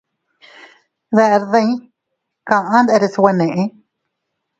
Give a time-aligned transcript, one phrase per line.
[1.15, 1.73] Deʼer dii,
[2.47, 3.63] kaʼa a nderes nwe neʼe.